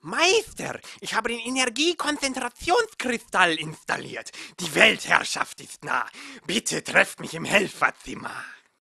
Meister, 0.00 0.78
ich 1.00 1.14
habe 1.14 1.30
den 1.30 1.40
Energiekonzentrationskristall 1.40 3.54
installiert. 3.54 4.30
Die 4.60 4.72
Weltherrschaft 4.74 5.60
ist 5.60 5.84
nah. 5.84 6.06
Bitte 6.46 6.84
trefft 6.84 7.18
mich 7.20 7.34
im 7.34 7.44
Helferzimmer. 7.44 8.44